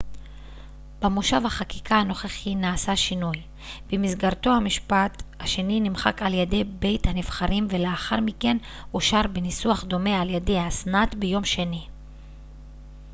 [1.01, 3.37] במושב החקיקה הנוכחי נעשה שינוי
[3.91, 8.57] במסגרתו המשפט השני נמחק על ידי בית הנבחרים ולאחר מכן
[8.93, 11.87] אושר בניסוח דומה על ידי הסנאט ביום שני